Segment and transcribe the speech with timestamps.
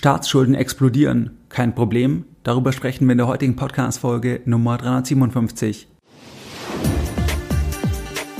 [0.00, 1.36] Staatsschulden explodieren.
[1.50, 2.24] Kein Problem.
[2.42, 5.88] Darüber sprechen wir in der heutigen Podcast-Folge Nummer 357.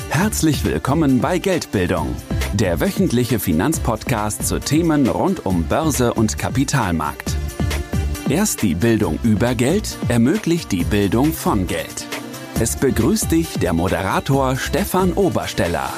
[0.08, 2.16] Herzlich willkommen bei Geldbildung,
[2.54, 7.36] der wöchentliche Finanzpodcast zu Themen rund um Börse und Kapitalmarkt.
[8.30, 12.06] Erst die Bildung über Geld ermöglicht die Bildung von Geld.
[12.58, 15.92] Es begrüßt dich der Moderator Stefan Obersteller.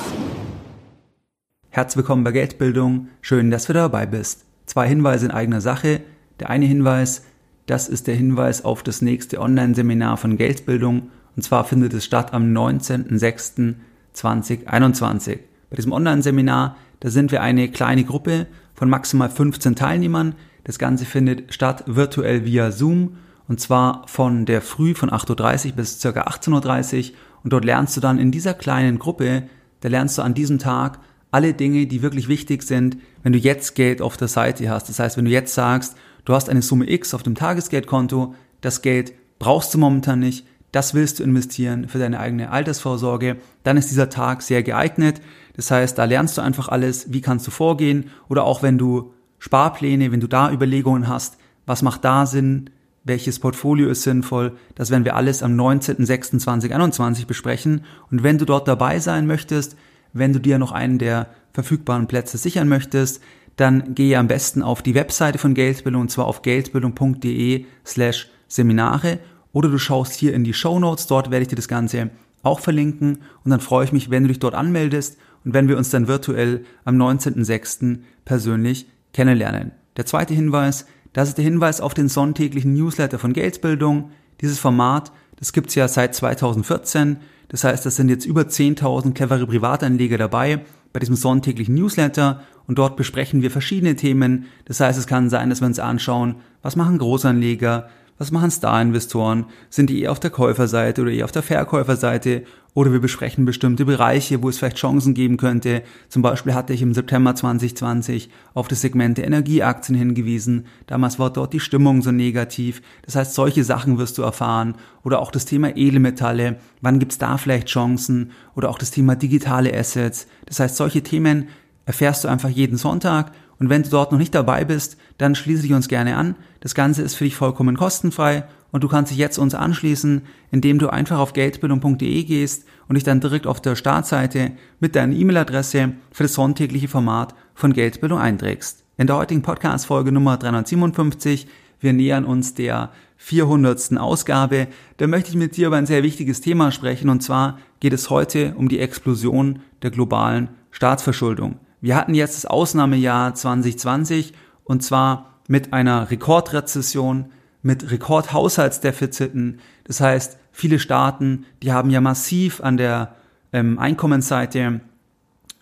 [1.70, 3.10] Herzlich willkommen bei Geldbildung.
[3.20, 4.44] Schön, dass du dabei bist.
[4.66, 6.00] Zwei Hinweise in eigener Sache.
[6.40, 7.22] Der eine Hinweis,
[7.66, 11.10] das ist der Hinweis auf das nächste Online-Seminar von Geldbildung.
[11.36, 15.38] Und zwar findet es statt am 19.06.2021.
[15.70, 20.34] Bei diesem Online-Seminar, da sind wir eine kleine Gruppe von maximal 15 Teilnehmern.
[20.64, 23.16] Das Ganze findet statt virtuell via Zoom
[23.48, 26.08] und zwar von der Früh von 8.30 Uhr bis ca.
[26.08, 27.16] 18.30 Uhr.
[27.44, 29.44] Und dort lernst du dann in dieser kleinen Gruppe,
[29.80, 31.00] da lernst du an diesem Tag
[31.32, 34.88] alle Dinge, die wirklich wichtig sind, wenn du jetzt Geld auf der Seite hast.
[34.88, 38.82] Das heißt, wenn du jetzt sagst, du hast eine Summe X auf dem Tagesgeldkonto, das
[38.82, 43.90] Geld brauchst du momentan nicht, das willst du investieren für deine eigene Altersvorsorge, dann ist
[43.90, 45.20] dieser Tag sehr geeignet.
[45.56, 49.12] Das heißt, da lernst du einfach alles, wie kannst du vorgehen oder auch wenn du
[49.38, 52.70] Sparpläne, wenn du da Überlegungen hast, was macht da Sinn,
[53.04, 57.84] welches Portfolio ist sinnvoll, das werden wir alles am 19.06.2021 besprechen.
[58.10, 59.76] Und wenn du dort dabei sein möchtest,
[60.12, 63.22] wenn du dir noch einen der verfügbaren Plätze sichern möchtest,
[63.56, 69.18] dann gehe am besten auf die Webseite von Geldbildung und zwar auf geldbildung.de slash Seminare
[69.52, 72.10] oder du schaust hier in die Show Notes, dort werde ich dir das Ganze
[72.42, 75.76] auch verlinken und dann freue ich mich, wenn du dich dort anmeldest und wenn wir
[75.76, 77.98] uns dann virtuell am 19.06.
[78.24, 79.72] persönlich kennenlernen.
[79.96, 84.10] Der zweite Hinweis, das ist der Hinweis auf den sonntäglichen Newsletter von Geldbildung.
[84.40, 87.18] Dieses Format, das gibt's ja seit 2014.
[87.52, 92.78] Das heißt, das sind jetzt über 10.000 clevere Privatanleger dabei bei diesem sonntäglichen Newsletter und
[92.78, 94.46] dort besprechen wir verschiedene Themen.
[94.64, 97.88] Das heißt, es kann sein, dass wir uns anschauen, was machen Großanleger,
[98.22, 99.46] was machen Star-Investoren?
[99.68, 102.44] Sind die eher auf der Käuferseite oder eher auf der Verkäuferseite?
[102.72, 105.82] Oder wir besprechen bestimmte Bereiche, wo es vielleicht Chancen geben könnte.
[106.08, 110.66] Zum Beispiel hatte ich im September 2020 auf das Segment der Energieaktien hingewiesen.
[110.86, 112.80] Damals war dort die Stimmung so negativ.
[113.04, 114.76] Das heißt, solche Sachen wirst du erfahren.
[115.02, 116.60] Oder auch das Thema Edelmetalle.
[116.80, 118.30] Wann gibt's da vielleicht Chancen?
[118.54, 120.28] Oder auch das Thema digitale Assets.
[120.46, 121.48] Das heißt, solche Themen
[121.86, 125.62] erfährst du einfach jeden Sonntag und wenn du dort noch nicht dabei bist, dann schließe
[125.62, 126.34] dich uns gerne an.
[126.58, 128.42] Das Ganze ist für dich vollkommen kostenfrei
[128.72, 133.04] und du kannst dich jetzt uns anschließen, indem du einfach auf geldbildung.de gehst und dich
[133.04, 134.50] dann direkt auf der Startseite
[134.80, 138.82] mit deiner E-Mail-Adresse für das sonntägliche Format von Geldbildung einträgst.
[138.96, 141.46] In der heutigen Podcast-Folge Nummer 357,
[141.78, 143.96] wir nähern uns der 400.
[143.96, 147.92] Ausgabe, da möchte ich mit dir über ein sehr wichtiges Thema sprechen und zwar geht
[147.92, 151.60] es heute um die Explosion der globalen Staatsverschuldung.
[151.82, 154.32] Wir hatten jetzt das Ausnahmejahr 2020
[154.62, 157.26] und zwar mit einer Rekordrezession,
[157.60, 159.58] mit Rekordhaushaltsdefiziten.
[159.82, 163.16] Das heißt, viele Staaten, die haben ja massiv an der
[163.52, 164.80] ähm, Einkommensseite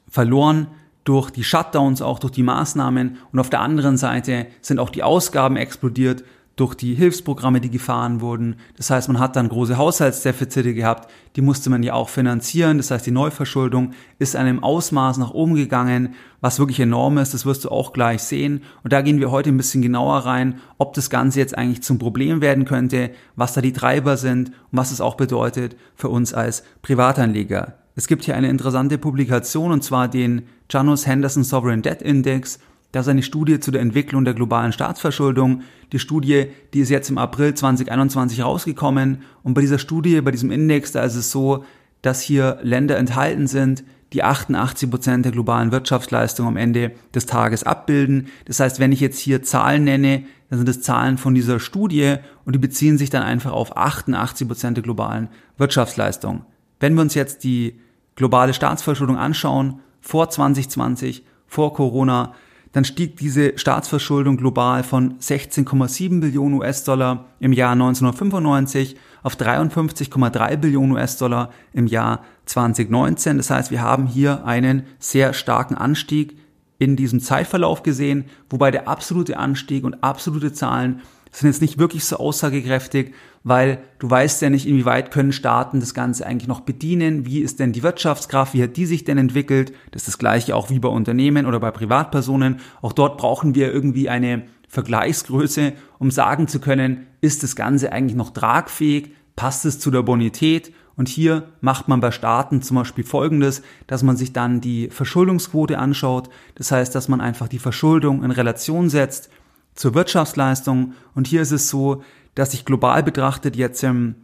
[0.09, 0.66] verloren
[1.04, 3.16] durch die Shutdowns, auch durch die Maßnahmen.
[3.32, 6.22] Und auf der anderen Seite sind auch die Ausgaben explodiert
[6.60, 8.56] durch die Hilfsprogramme, die gefahren wurden.
[8.76, 12.76] Das heißt, man hat dann große Haushaltsdefizite gehabt, die musste man ja auch finanzieren.
[12.76, 17.32] Das heißt, die Neuverschuldung ist einem Ausmaß nach oben gegangen, was wirklich enorm ist.
[17.32, 18.62] Das wirst du auch gleich sehen.
[18.84, 21.98] Und da gehen wir heute ein bisschen genauer rein, ob das Ganze jetzt eigentlich zum
[21.98, 26.34] Problem werden könnte, was da die Treiber sind und was es auch bedeutet für uns
[26.34, 27.75] als Privatanleger.
[27.97, 32.59] Es gibt hier eine interessante Publikation und zwar den Janus Henderson Sovereign Debt Index.
[32.92, 35.62] Das ist eine Studie zu der Entwicklung der globalen Staatsverschuldung.
[35.92, 39.22] Die Studie, die ist jetzt im April 2021 rausgekommen.
[39.42, 41.64] Und bei dieser Studie, bei diesem Index, da ist es so,
[42.02, 47.62] dass hier Länder enthalten sind, die 88 Prozent der globalen Wirtschaftsleistung am Ende des Tages
[47.62, 48.26] abbilden.
[48.46, 52.16] Das heißt, wenn ich jetzt hier Zahlen nenne, dann sind es Zahlen von dieser Studie
[52.44, 56.44] und die beziehen sich dann einfach auf 88 Prozent der globalen Wirtschaftsleistung.
[56.80, 57.78] Wenn wir uns jetzt die
[58.16, 62.34] globale Staatsverschuldung anschauen, vor 2020, vor Corona,
[62.72, 70.92] dann stieg diese Staatsverschuldung global von 16,7 Billionen US-Dollar im Jahr 1995 auf 53,3 Billionen
[70.92, 73.39] US-Dollar im Jahr 2019.
[73.39, 76.36] Das heißt, wir haben hier einen sehr starken Anstieg
[76.78, 82.04] in diesem Zeitverlauf gesehen, wobei der absolute Anstieg und absolute Zahlen sind jetzt nicht wirklich
[82.04, 87.24] so aussagekräftig, weil du weißt ja nicht, inwieweit können Staaten das Ganze eigentlich noch bedienen,
[87.24, 90.56] wie ist denn die Wirtschaftskraft, wie hat die sich denn entwickelt, das ist das gleiche
[90.56, 96.10] auch wie bei Unternehmen oder bei Privatpersonen, auch dort brauchen wir irgendwie eine Vergleichsgröße, um
[96.10, 100.72] sagen zu können, ist das Ganze eigentlich noch tragfähig, passt es zu der Bonität?
[100.97, 105.78] Und hier macht man bei Staaten zum Beispiel Folgendes, dass man sich dann die Verschuldungsquote
[105.78, 106.28] anschaut.
[106.56, 109.30] Das heißt, dass man einfach die Verschuldung in Relation setzt
[109.74, 110.94] zur Wirtschaftsleistung.
[111.14, 112.02] Und hier ist es so,
[112.34, 114.14] dass sich global betrachtet jetzt ähm,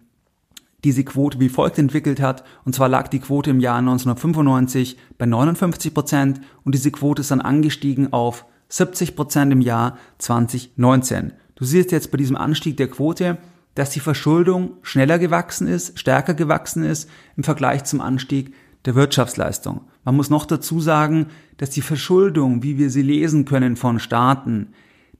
[0.85, 2.45] diese Quote wie folgt entwickelt hat.
[2.65, 7.31] Und zwar lag die Quote im Jahr 1995 bei 59 Prozent und diese Quote ist
[7.31, 11.33] dann angestiegen auf 70 Prozent im Jahr 2019.
[11.57, 13.39] Du siehst jetzt bei diesem Anstieg der Quote,
[13.75, 18.55] dass die Verschuldung schneller gewachsen ist, stärker gewachsen ist im Vergleich zum Anstieg
[18.85, 19.83] der Wirtschaftsleistung.
[20.05, 21.27] Man muss noch dazu sagen,
[21.57, 24.69] dass die Verschuldung, wie wir sie lesen können von Staaten,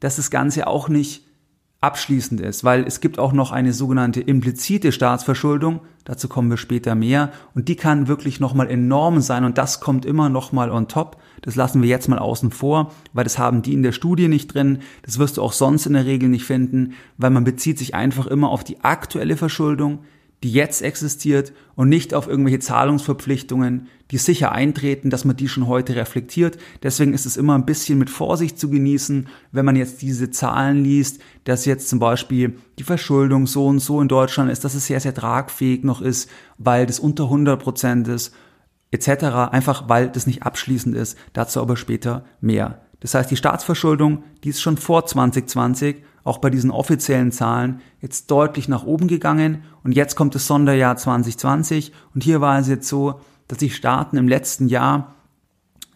[0.01, 1.27] dass das Ganze auch nicht
[1.81, 6.95] abschließend ist, weil es gibt auch noch eine sogenannte implizite Staatsverschuldung, dazu kommen wir später
[6.95, 11.19] mehr, und die kann wirklich nochmal enorm sein und das kommt immer nochmal on top.
[11.43, 14.55] Das lassen wir jetzt mal außen vor, weil das haben die in der Studie nicht
[14.55, 17.95] drin, das wirst du auch sonst in der Regel nicht finden, weil man bezieht sich
[17.95, 20.01] einfach immer auf die aktuelle Verschuldung,
[20.43, 25.67] die jetzt existiert und nicht auf irgendwelche Zahlungsverpflichtungen, die sicher eintreten, dass man die schon
[25.67, 26.59] heute reflektiert.
[26.83, 30.83] Deswegen ist es immer ein bisschen mit Vorsicht zu genießen, wenn man jetzt diese Zahlen
[30.85, 34.87] liest, dass jetzt zum Beispiel die Verschuldung so und so in Deutschland ist, dass es
[34.87, 38.33] sehr, sehr tragfähig noch ist, weil das unter 100 Prozent ist,
[38.93, 39.25] etc.
[39.51, 41.19] Einfach weil das nicht abschließend ist.
[41.33, 42.83] Dazu aber später mehr.
[43.01, 48.31] Das heißt, die Staatsverschuldung, die ist schon vor 2020 auch bei diesen offiziellen Zahlen jetzt
[48.33, 52.89] deutlich nach oben gegangen und jetzt kommt das Sonderjahr 2020 und hier war es jetzt
[52.89, 55.15] so, dass die Staaten im letzten Jahr,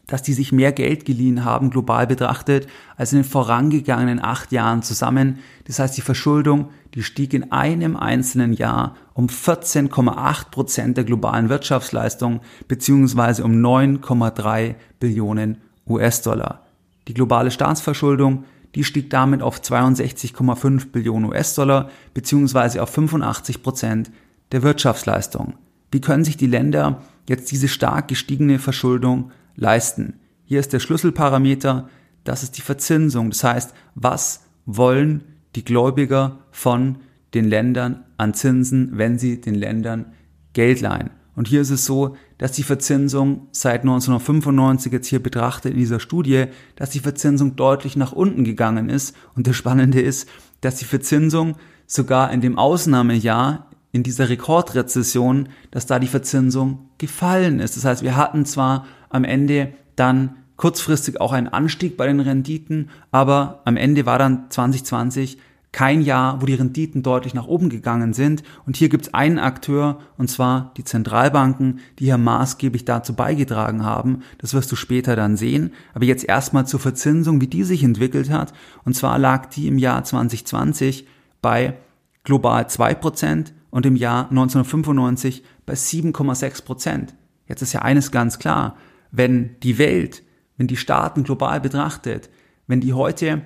[0.07, 2.67] dass die sich mehr Geld geliehen haben, global betrachtet,
[2.97, 5.39] als in den vorangegangenen acht Jahren zusammen.
[5.67, 11.49] Das heißt, die Verschuldung, die stieg in einem einzelnen Jahr um 14,8 Prozent der globalen
[11.49, 16.67] Wirtschaftsleistung beziehungsweise um 9,3 Billionen US-Dollar.
[17.07, 18.45] Die globale Staatsverschuldung
[18.75, 24.11] die stieg damit auf 62,5 Billionen US-Dollar beziehungsweise auf 85 Prozent
[24.53, 25.55] der Wirtschaftsleistung.
[25.91, 30.15] Wie können sich die Länder jetzt diese stark gestiegene Verschuldung leisten?
[30.45, 31.89] Hier ist der Schlüsselparameter,
[32.25, 33.31] das ist die Verzinsung.
[33.31, 35.23] Das heißt, was wollen
[35.55, 36.99] die Gläubiger von
[37.33, 40.07] den Ländern an Zinsen, wenn sie den Ländern
[40.53, 41.11] Geld leihen?
[41.37, 46.01] Und hier ist es so, dass die Verzinsung seit 1995 jetzt hier betrachtet in dieser
[46.01, 49.17] Studie, dass die Verzinsung deutlich nach unten gegangen ist.
[49.37, 50.29] Und das Spannende ist,
[50.61, 51.55] dass die Verzinsung
[51.87, 57.77] sogar in dem Ausnahmejahr in dieser Rekordrezession, dass da die Verzinsung gefallen ist.
[57.77, 62.91] Das heißt, wir hatten zwar am Ende dann kurzfristig auch einen Anstieg bei den Renditen,
[63.11, 65.39] aber am Ende war dann 2020
[65.73, 68.43] kein Jahr, wo die Renditen deutlich nach oben gegangen sind.
[68.67, 73.85] Und hier gibt es einen Akteur, und zwar die Zentralbanken, die hier maßgeblich dazu beigetragen
[73.85, 74.23] haben.
[74.39, 75.73] Das wirst du später dann sehen.
[75.95, 78.53] Aber jetzt erstmal zur Verzinsung, wie die sich entwickelt hat.
[78.85, 81.07] Und zwar lag die im Jahr 2020
[81.41, 81.77] bei
[82.25, 87.09] global 2% und im Jahr 1995 bei 7,6%.
[87.47, 88.77] Jetzt ist ja eines ganz klar.
[89.11, 90.23] Wenn die Welt,
[90.57, 92.31] wenn die Staaten global betrachtet,
[92.67, 93.43] wenn die heute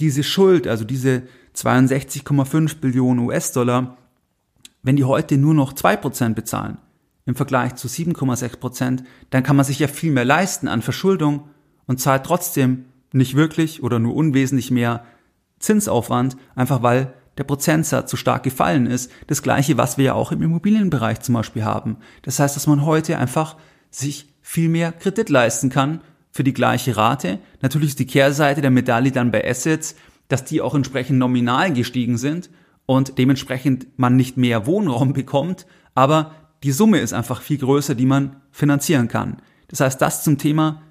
[0.00, 1.22] diese Schuld, also diese
[1.54, 3.96] 62,5 Billionen US-Dollar,
[4.82, 6.78] wenn die heute nur noch 2% bezahlen
[7.24, 11.48] im Vergleich zu 7,6%, dann kann man sich ja viel mehr leisten an Verschuldung
[11.86, 15.04] und zahlt trotzdem nicht wirklich oder nur unwesentlich mehr
[15.58, 19.10] Zinsaufwand, einfach weil der Prozentsatz zu stark gefallen ist.
[19.26, 21.98] Das gleiche, was wir ja auch im Immobilienbereich zum Beispiel haben.
[22.22, 23.56] Das heißt, dass man heute einfach
[23.90, 26.00] sich viel mehr Kredit leisten kann
[26.30, 27.38] für die gleiche Rate.
[27.62, 29.96] Natürlich ist die Kehrseite der Medaille dann bei Assets,
[30.28, 32.50] dass die auch entsprechend nominal gestiegen sind
[32.84, 38.06] und dementsprechend man nicht mehr Wohnraum bekommt, aber die Summe ist einfach viel größer, die
[38.06, 39.38] man finanzieren kann.
[39.68, 40.82] Das heißt, das zum Thema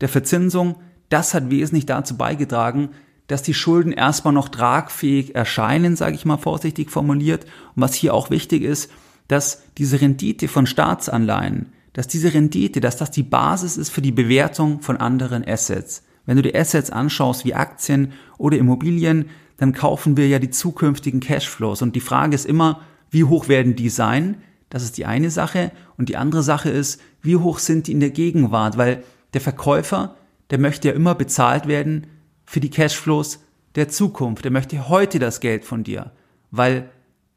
[0.00, 0.76] der Verzinsung,
[1.08, 2.90] das hat wesentlich dazu beigetragen,
[3.26, 7.44] dass die Schulden erstmal noch tragfähig erscheinen, sage ich mal vorsichtig formuliert.
[7.74, 8.90] Und was hier auch wichtig ist,
[9.28, 14.12] dass diese Rendite von Staatsanleihen, dass diese Rendite, dass das die Basis ist für die
[14.12, 16.02] Bewertung von anderen Assets.
[16.26, 19.26] Wenn du die Assets anschaust wie Aktien oder Immobilien,
[19.56, 21.82] dann kaufen wir ja die zukünftigen Cashflows.
[21.82, 24.38] Und die Frage ist immer, wie hoch werden die sein?
[24.68, 25.70] Das ist die eine Sache.
[25.96, 28.76] Und die andere Sache ist, wie hoch sind die in der Gegenwart?
[28.76, 30.16] Weil der Verkäufer,
[30.50, 32.08] der möchte ja immer bezahlt werden
[32.44, 33.40] für die Cashflows
[33.74, 34.44] der Zukunft.
[34.44, 36.12] Der möchte heute das Geld von dir,
[36.50, 36.90] weil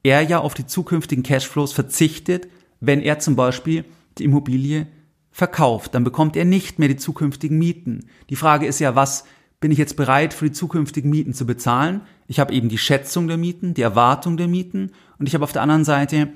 [0.04, 2.48] er ja auf die zukünftigen Cashflows verzichtet,
[2.80, 3.86] wenn er zum Beispiel
[4.18, 4.88] die Immobilie
[5.32, 8.08] verkauft, dann bekommt er nicht mehr die zukünftigen Mieten.
[8.30, 9.26] Die Frage ist ja, was
[9.60, 12.02] bin ich jetzt bereit für die zukünftigen Mieten zu bezahlen?
[12.28, 15.52] Ich habe eben die Schätzung der Mieten, die Erwartung der Mieten und ich habe auf
[15.52, 16.30] der anderen Seite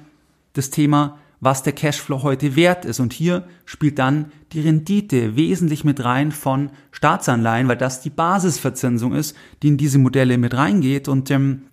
[0.53, 2.99] das Thema, was der Cashflow heute wert ist.
[2.99, 9.13] Und hier spielt dann die Rendite wesentlich mit rein von Staatsanleihen, weil das die Basisverzinsung
[9.13, 11.07] ist, die in diese Modelle mit reingeht.
[11.07, 11.63] Und ähm,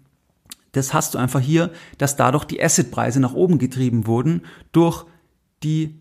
[0.73, 5.05] das hast du einfach hier, dass dadurch die Assetpreise nach oben getrieben wurden durch
[5.63, 5.95] die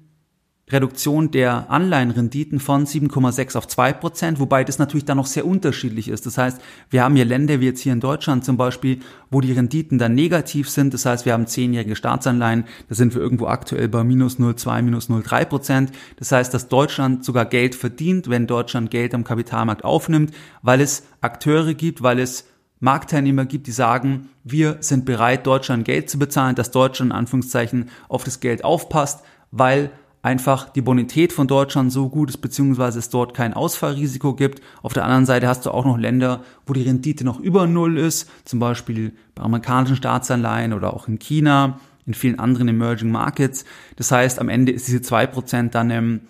[0.69, 6.09] Reduktion der Anleihenrenditen von 7,6 auf 2 Prozent, wobei das natürlich dann noch sehr unterschiedlich
[6.09, 6.25] ist.
[6.25, 6.59] Das heißt,
[6.89, 9.00] wir haben hier Länder wie jetzt hier in Deutschland zum Beispiel,
[9.31, 10.93] wo die Renditen dann negativ sind.
[10.93, 15.09] Das heißt, wir haben zehnjährige Staatsanleihen, da sind wir irgendwo aktuell bei minus 0,2, minus
[15.09, 15.91] 0,3 Prozent.
[16.17, 20.33] Das heißt, dass Deutschland sogar Geld verdient, wenn Deutschland Geld am Kapitalmarkt aufnimmt,
[20.63, 22.45] weil es Akteure gibt, weil es
[22.81, 27.89] Marktteilnehmer gibt, die sagen, wir sind bereit, Deutschland Geld zu bezahlen, dass Deutschland in Anführungszeichen
[28.09, 29.91] auf das Geld aufpasst, weil
[30.27, 34.62] einfach die Bonität von Deutschland so gut ist, beziehungsweise es dort kein Ausfallrisiko gibt.
[34.81, 37.98] Auf der anderen Seite hast du auch noch Länder, wo die Rendite noch über Null
[37.98, 43.63] ist, zum Beispiel bei amerikanischen Staatsanleihen oder auch in China, in vielen anderen Emerging Markets.
[43.96, 46.22] Das heißt, am Ende ist diese zwei Prozent dann ähm,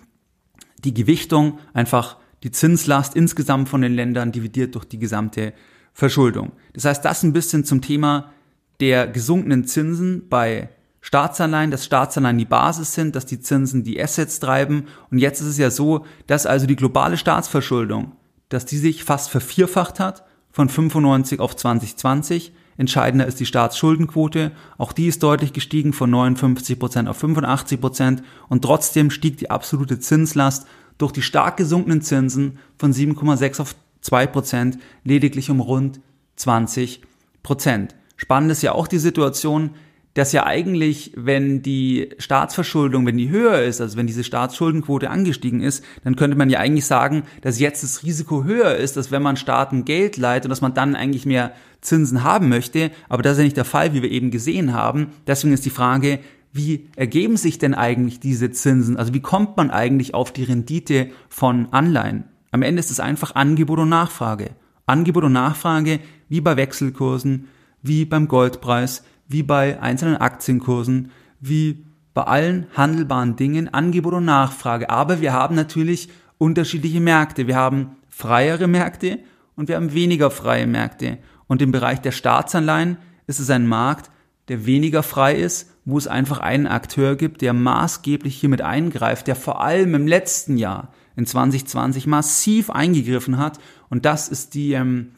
[0.84, 5.54] die Gewichtung, einfach die Zinslast insgesamt von den Ländern dividiert durch die gesamte
[5.92, 6.52] Verschuldung.
[6.72, 8.32] Das heißt, das ein bisschen zum Thema
[8.78, 10.68] der gesunkenen Zinsen bei
[11.00, 14.86] Staatsanleihen, dass Staatsanleihen die Basis sind, dass die Zinsen die Assets treiben.
[15.10, 18.12] Und jetzt ist es ja so, dass also die globale Staatsverschuldung,
[18.48, 22.52] dass die sich fast vervierfacht hat von 95 auf 2020.
[22.76, 24.52] Entscheidender ist die Staatsschuldenquote.
[24.76, 28.22] Auch die ist deutlich gestiegen von 59 Prozent auf 85 Prozent.
[28.48, 34.26] Und trotzdem stieg die absolute Zinslast durch die stark gesunkenen Zinsen von 7,6 auf 2
[34.28, 36.00] Prozent lediglich um rund
[36.36, 37.02] 20
[37.42, 37.94] Prozent.
[38.16, 39.70] Spannend ist ja auch die Situation,
[40.18, 45.60] dass ja eigentlich, wenn die Staatsverschuldung, wenn die höher ist, also wenn diese Staatsschuldenquote angestiegen
[45.60, 49.22] ist, dann könnte man ja eigentlich sagen, dass jetzt das Risiko höher ist, dass wenn
[49.22, 52.90] man Staaten Geld leiht und dass man dann eigentlich mehr Zinsen haben möchte.
[53.08, 55.12] Aber das ist ja nicht der Fall, wie wir eben gesehen haben.
[55.28, 56.18] Deswegen ist die Frage,
[56.52, 58.96] wie ergeben sich denn eigentlich diese Zinsen?
[58.96, 62.24] Also wie kommt man eigentlich auf die Rendite von Anleihen?
[62.50, 64.50] Am Ende ist es einfach Angebot und Nachfrage.
[64.84, 67.46] Angebot und Nachfrage, wie bei Wechselkursen,
[67.82, 74.90] wie beim Goldpreis, wie bei einzelnen Aktienkursen, wie bei allen handelbaren Dingen Angebot und Nachfrage.
[74.90, 76.08] Aber wir haben natürlich
[76.38, 77.46] unterschiedliche Märkte.
[77.46, 79.20] Wir haben freiere Märkte
[79.54, 81.18] und wir haben weniger freie Märkte.
[81.46, 84.10] Und im Bereich der Staatsanleihen ist es ein Markt,
[84.48, 89.36] der weniger frei ist, wo es einfach einen Akteur gibt, der maßgeblich hiermit eingreift, der
[89.36, 93.58] vor allem im letzten Jahr in 2020 massiv eingegriffen hat.
[93.90, 95.12] Und das ist die ähm,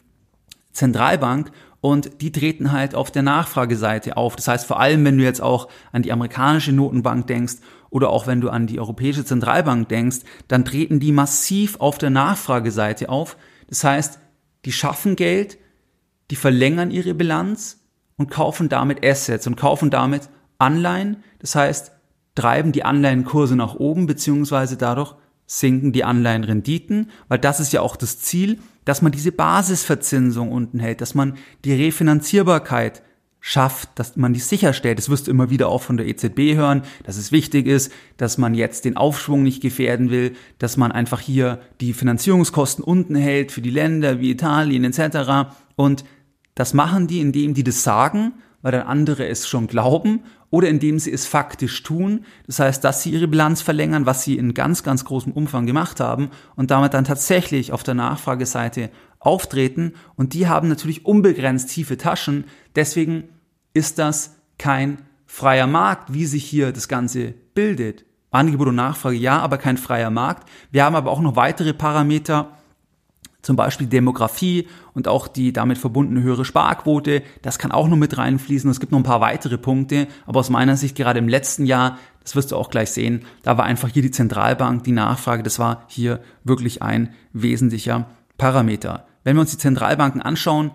[0.73, 1.51] Zentralbank
[1.81, 4.35] und die treten halt auf der Nachfrageseite auf.
[4.35, 7.55] Das heißt, vor allem, wenn du jetzt auch an die amerikanische Notenbank denkst
[7.89, 12.11] oder auch wenn du an die Europäische Zentralbank denkst, dann treten die massiv auf der
[12.11, 13.35] Nachfrageseite auf.
[13.67, 14.19] Das heißt,
[14.65, 15.57] die schaffen Geld,
[16.29, 17.79] die verlängern ihre Bilanz
[18.15, 21.23] und kaufen damit Assets und kaufen damit Anleihen.
[21.39, 21.91] Das heißt,
[22.35, 25.15] treiben die Anleihenkurse nach oben, beziehungsweise dadurch
[25.47, 30.79] sinken die Anleihenrenditen, weil das ist ja auch das Ziel, dass man diese Basisverzinsung unten
[30.79, 33.03] hält, dass man die Refinanzierbarkeit
[33.43, 34.99] schafft, dass man die sicherstellt.
[34.99, 38.37] Das wirst du immer wieder auch von der EZB hören, dass es wichtig ist, dass
[38.37, 43.51] man jetzt den Aufschwung nicht gefährden will, dass man einfach hier die Finanzierungskosten unten hält
[43.51, 45.51] für die Länder wie Italien etc.
[45.75, 46.05] Und
[46.53, 50.99] das machen die, indem die das sagen, weil dann andere es schon glauben oder indem
[50.99, 52.25] sie es faktisch tun.
[52.45, 55.99] Das heißt, dass sie ihre Bilanz verlängern, was sie in ganz, ganz großem Umfang gemacht
[55.99, 59.93] haben und damit dann tatsächlich auf der Nachfrageseite auftreten.
[60.15, 62.43] Und die haben natürlich unbegrenzt tiefe Taschen.
[62.75, 63.29] Deswegen
[63.73, 68.05] ist das kein freier Markt, wie sich hier das Ganze bildet.
[68.29, 70.47] Angebot und Nachfrage ja, aber kein freier Markt.
[70.71, 72.57] Wir haben aber auch noch weitere Parameter,
[73.41, 78.17] zum Beispiel Demografie und auch die damit verbundene höhere Sparquote, das kann auch noch mit
[78.17, 78.69] reinfließen.
[78.69, 81.97] Es gibt noch ein paar weitere Punkte, aber aus meiner Sicht gerade im letzten Jahr,
[82.23, 85.59] das wirst du auch gleich sehen, da war einfach hier die Zentralbank, die Nachfrage, das
[85.59, 88.07] war hier wirklich ein wesentlicher
[88.37, 89.07] Parameter.
[89.23, 90.71] Wenn wir uns die Zentralbanken anschauen,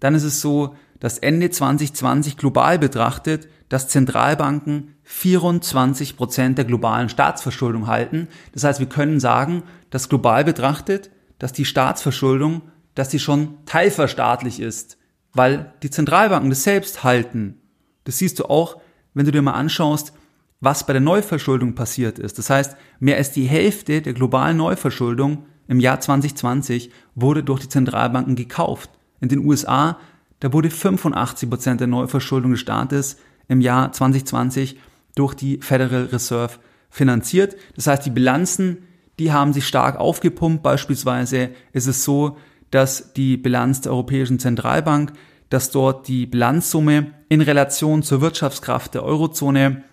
[0.00, 7.08] dann ist es so, dass Ende 2020 global betrachtet, dass Zentralbanken 24 Prozent der globalen
[7.08, 8.28] Staatsverschuldung halten.
[8.52, 12.62] Das heißt, wir können sagen, dass global betrachtet dass die Staatsverschuldung,
[12.94, 14.98] dass die schon teilverstaatlich ist,
[15.32, 17.60] weil die Zentralbanken das selbst halten.
[18.04, 18.80] Das siehst du auch,
[19.14, 20.12] wenn du dir mal anschaust,
[20.60, 22.38] was bei der Neuverschuldung passiert ist.
[22.38, 27.68] Das heißt, mehr als die Hälfte der globalen Neuverschuldung im Jahr 2020 wurde durch die
[27.68, 28.90] Zentralbanken gekauft.
[29.20, 29.98] In den USA,
[30.40, 34.78] da wurde 85 Prozent der Neuverschuldung des Staates im Jahr 2020
[35.14, 36.54] durch die Federal Reserve
[36.90, 37.56] finanziert.
[37.74, 38.78] Das heißt, die Bilanzen
[39.18, 40.62] die haben sich stark aufgepumpt.
[40.62, 42.36] Beispielsweise ist es so,
[42.70, 45.12] dass die Bilanz der Europäischen Zentralbank,
[45.48, 49.84] dass dort die Bilanzsumme in Relation zur Wirtschaftskraft der Eurozone,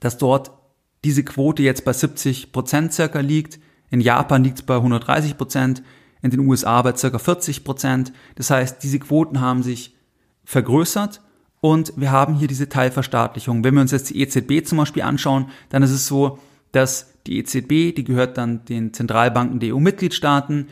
[0.00, 0.52] dass dort
[1.04, 3.58] diese Quote jetzt bei 70 Prozent circa liegt.
[3.90, 5.82] In Japan liegt es bei 130 Prozent,
[6.22, 8.12] in den USA bei circa 40 Prozent.
[8.34, 9.94] Das heißt, diese Quoten haben sich
[10.44, 11.20] vergrößert
[11.60, 13.64] und wir haben hier diese Teilverstaatlichung.
[13.64, 16.38] Wenn wir uns jetzt die EZB zum Beispiel anschauen, dann ist es so,
[16.72, 20.68] dass die EZB, die gehört dann den Zentralbanken der EU-Mitgliedstaaten.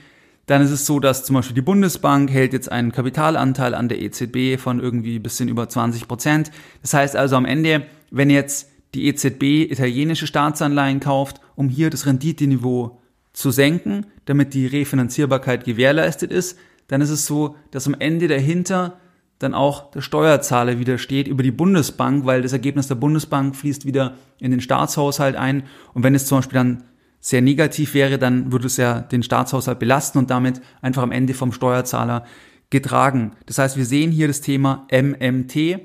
[0.47, 4.01] Dann ist es so, dass zum Beispiel die Bundesbank hält jetzt einen Kapitalanteil an der
[4.01, 6.51] EZB von irgendwie bisschen über 20 Prozent.
[6.83, 12.07] Das heißt also am Ende, wenn jetzt die EZB italienische Staatsanleihen kauft, um hier das
[12.07, 13.01] Renditeniveau
[13.33, 16.59] zu senken, damit die Refinanzierbarkeit gewährleistet ist,
[16.89, 18.99] dann ist es so, dass am Ende dahinter
[19.39, 23.85] dann auch der Steuerzahler wieder steht über die Bundesbank, weil das Ergebnis der Bundesbank fließt
[23.85, 25.65] wieder in den Staatshaushalt ein.
[25.93, 26.85] Und wenn es zum Beispiel dann
[27.21, 31.35] sehr negativ wäre, dann würde es ja den Staatshaushalt belasten und damit einfach am Ende
[31.35, 32.25] vom Steuerzahler
[32.71, 33.33] getragen.
[33.47, 35.81] Das heißt, wir sehen hier das Thema MMT,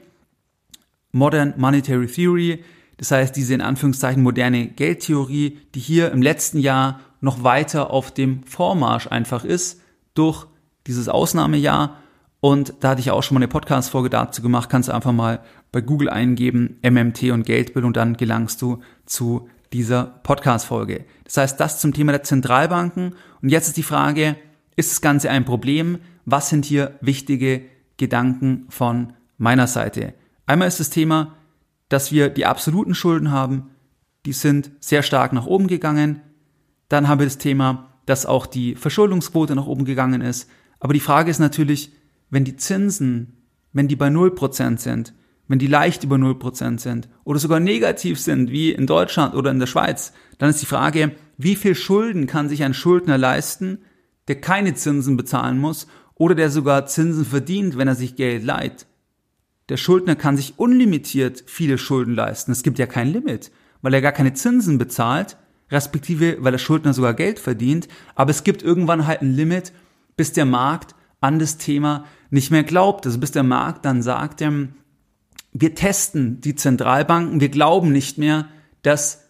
[1.11, 2.63] Modern Monetary Theory,
[2.97, 8.13] das heißt diese in Anführungszeichen moderne Geldtheorie, die hier im letzten Jahr noch weiter auf
[8.13, 9.81] dem Vormarsch einfach ist
[10.13, 10.45] durch
[10.87, 11.97] dieses Ausnahmejahr
[12.41, 15.41] und da hatte ich auch schon mal eine Podcast-Folge dazu gemacht, kannst du einfach mal
[15.71, 21.05] bei Google eingeben, MMT und Geldbildung, dann gelangst du zu dieser Podcast-Folge.
[21.23, 23.15] Das heißt, das zum Thema der Zentralbanken.
[23.41, 24.35] Und jetzt ist die Frage,
[24.75, 25.99] ist das Ganze ein Problem?
[26.25, 27.61] Was sind hier wichtige
[27.97, 30.15] Gedanken von meiner Seite?
[30.47, 31.35] Einmal ist das Thema,
[31.89, 33.69] dass wir die absoluten Schulden haben,
[34.25, 36.21] die sind sehr stark nach oben gegangen.
[36.89, 40.49] Dann haben wir das Thema, dass auch die Verschuldungsquote nach oben gegangen ist.
[40.79, 41.91] Aber die Frage ist natürlich,
[42.31, 43.33] wenn die Zinsen,
[43.73, 45.13] wenn die bei 0% sind,
[45.47, 49.59] wenn die leicht über 0% sind oder sogar negativ sind, wie in Deutschland oder in
[49.59, 53.79] der Schweiz, dann ist die Frage, wie viel Schulden kann sich ein Schuldner leisten,
[54.27, 58.87] der keine Zinsen bezahlen muss oder der sogar Zinsen verdient, wenn er sich Geld leiht.
[59.67, 62.51] Der Schuldner kann sich unlimitiert viele Schulden leisten.
[62.51, 65.37] Es gibt ja kein Limit, weil er gar keine Zinsen bezahlt,
[65.69, 67.87] respektive weil der Schuldner sogar Geld verdient.
[68.15, 69.73] Aber es gibt irgendwann halt ein Limit,
[70.15, 73.05] bis der Markt an das Thema nicht mehr glaubt.
[73.05, 74.73] Also bis der Markt dann sagt, ähm,
[75.53, 78.47] wir testen die Zentralbanken, wir glauben nicht mehr,
[78.81, 79.21] dass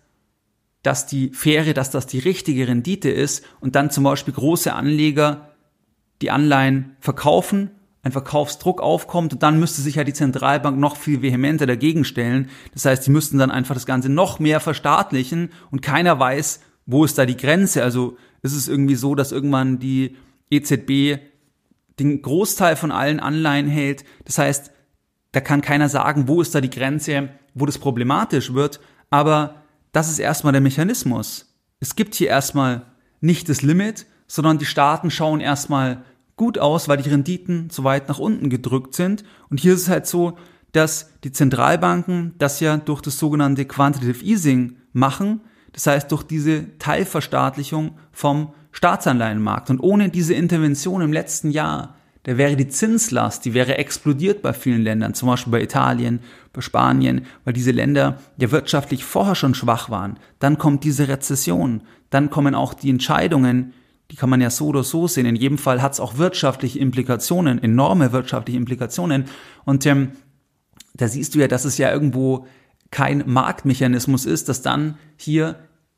[0.83, 5.51] dass die faire, dass das die richtige Rendite ist und dann zum Beispiel große Anleger
[6.21, 7.71] die Anleihen verkaufen,
[8.03, 12.49] ein Verkaufsdruck aufkommt und dann müsste sich ja die Zentralbank noch viel vehementer dagegen stellen.
[12.73, 17.05] Das heißt, die müssten dann einfach das Ganze noch mehr verstaatlichen und keiner weiß, wo
[17.05, 17.83] ist da die Grenze.
[17.83, 20.17] Also ist es irgendwie so, dass irgendwann die
[20.49, 21.19] EZB
[22.01, 24.03] den Großteil von allen Anleihen hält.
[24.25, 24.71] Das heißt,
[25.31, 28.79] da kann keiner sagen, wo ist da die Grenze, wo das problematisch wird.
[29.09, 31.55] Aber das ist erstmal der Mechanismus.
[31.79, 32.85] Es gibt hier erstmal
[33.19, 36.03] nicht das Limit, sondern die Staaten schauen erstmal
[36.35, 39.23] gut aus, weil die Renditen zu weit nach unten gedrückt sind.
[39.49, 40.37] Und hier ist es halt so,
[40.71, 45.41] dass die Zentralbanken das ja durch das sogenannte Quantitative Easing machen.
[45.73, 49.69] Das heißt, durch diese Teilverstaatlichung vom Staatsanleihenmarkt.
[49.69, 54.53] Und ohne diese Intervention im letzten Jahr, da wäre die Zinslast, die wäre explodiert bei
[54.53, 56.19] vielen Ländern, zum Beispiel bei Italien,
[56.53, 60.19] bei Spanien, weil diese Länder ja wirtschaftlich vorher schon schwach waren.
[60.39, 61.81] Dann kommt diese Rezession,
[62.11, 63.73] dann kommen auch die Entscheidungen,
[64.11, 65.25] die kann man ja so oder so sehen.
[65.25, 69.25] In jedem Fall hat es auch wirtschaftliche Implikationen, enorme wirtschaftliche Implikationen.
[69.63, 70.11] Und ähm,
[70.93, 72.45] da siehst du ja, dass es ja irgendwo
[72.91, 75.55] kein Marktmechanismus ist, dass dann hier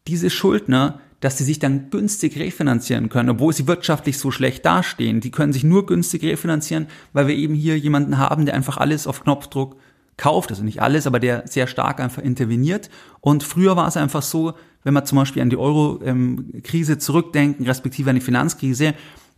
[0.07, 5.21] diese Schuldner dass sie sich dann günstig refinanzieren können, obwohl sie wirtschaftlich so schlecht dastehen.
[5.21, 9.07] Die können sich nur günstig refinanzieren, weil wir eben hier jemanden haben, der einfach alles
[9.07, 9.77] auf Knopfdruck
[10.17, 12.89] kauft, also nicht alles, aber der sehr stark einfach interveniert.
[13.21, 18.09] Und früher war es einfach so, wenn wir zum Beispiel an die Euro-Krise zurückdenken, respektive
[18.09, 18.93] an die Finanzkrise,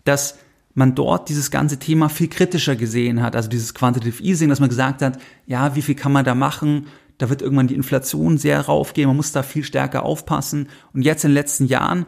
[0.06, 0.40] dass
[0.74, 4.70] man dort dieses ganze Thema viel kritischer gesehen hat, also dieses Quantitative Easing, dass man
[4.70, 6.88] gesagt hat, ja, wie viel kann man da machen?
[7.18, 10.68] Da wird irgendwann die Inflation sehr raufgehen, man muss da viel stärker aufpassen.
[10.94, 12.06] Und jetzt in den letzten Jahren,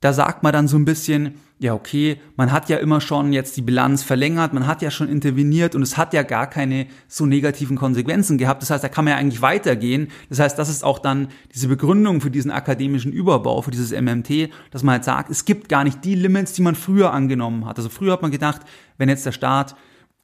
[0.00, 3.56] da sagt man dann so ein bisschen, ja, okay, man hat ja immer schon jetzt
[3.56, 7.26] die Bilanz verlängert, man hat ja schon interveniert und es hat ja gar keine so
[7.26, 8.62] negativen Konsequenzen gehabt.
[8.62, 10.08] Das heißt, da kann man ja eigentlich weitergehen.
[10.28, 14.50] Das heißt, das ist auch dann diese Begründung für diesen akademischen Überbau, für dieses MMT,
[14.70, 17.76] dass man halt sagt, es gibt gar nicht die Limits, die man früher angenommen hat.
[17.78, 18.60] Also früher hat man gedacht,
[18.98, 19.74] wenn jetzt der Staat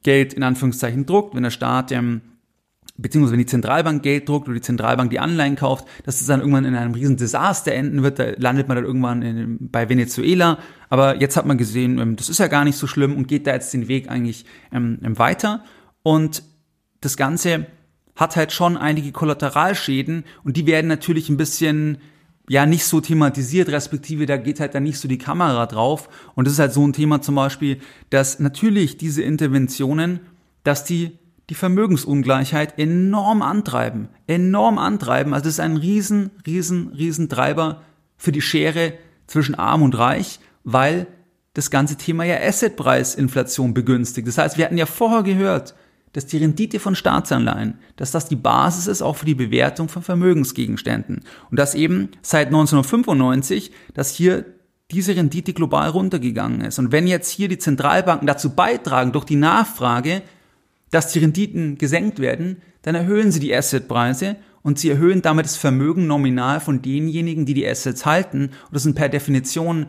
[0.05, 2.21] Geld in Anführungszeichen druckt, wenn der Staat ähm,
[2.97, 6.41] beziehungsweise wenn die Zentralbank Geld druckt oder die Zentralbank die Anleihen kauft, dass es dann
[6.41, 10.59] irgendwann in einem riesen Desaster enden wird, da landet man dann irgendwann in, bei Venezuela.
[10.91, 13.47] Aber jetzt hat man gesehen, ähm, das ist ja gar nicht so schlimm und geht
[13.47, 15.65] da jetzt den Weg eigentlich ähm, ähm, weiter.
[16.03, 16.45] Und
[17.01, 17.67] das Ganze
[18.15, 21.99] hat halt schon einige Kollateralschäden und die werden natürlich ein bisschen
[22.49, 26.09] ja nicht so thematisiert, respektive da geht halt dann nicht so die Kamera drauf.
[26.37, 27.81] Und das ist halt so ein Thema zum Beispiel,
[28.11, 30.21] dass natürlich diese Interventionen,
[30.63, 31.19] dass die
[31.51, 34.09] die Vermögensungleichheit enorm antreiben.
[34.27, 35.35] Enorm antreiben.
[35.35, 37.83] Also das ist ein riesen, riesen, riesen Treiber
[38.17, 38.95] für die Schere
[39.27, 41.07] zwischen arm und reich, weil
[41.53, 44.27] das ganze Thema ja Assetpreisinflation begünstigt.
[44.27, 45.75] Das heißt, wir hatten ja vorher gehört,
[46.13, 50.03] dass die Rendite von Staatsanleihen, dass das die Basis ist auch für die Bewertung von
[50.03, 51.25] Vermögensgegenständen.
[51.51, 54.45] Und dass eben seit 1995, dass hier
[54.91, 56.79] diese Rendite global runtergegangen ist.
[56.79, 60.23] Und wenn jetzt hier die Zentralbanken dazu beitragen, durch die Nachfrage,
[60.95, 65.57] dass die Renditen gesenkt werden, dann erhöhen sie die Assetpreise und sie erhöhen damit das
[65.57, 68.45] Vermögen nominal von denjenigen, die die Assets halten.
[68.45, 69.87] Und das sind per Definition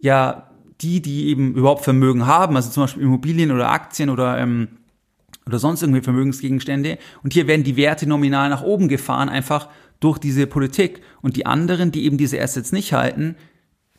[0.00, 4.68] ja die, die eben überhaupt Vermögen haben, also zum Beispiel Immobilien oder Aktien oder ähm,
[5.46, 6.98] oder sonst irgendwie Vermögensgegenstände.
[7.22, 9.68] Und hier werden die Werte nominal nach oben gefahren, einfach
[9.98, 11.00] durch diese Politik.
[11.22, 13.34] Und die anderen, die eben diese Assets nicht halten,